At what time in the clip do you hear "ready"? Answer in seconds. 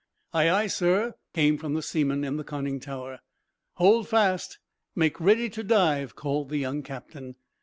5.19-5.47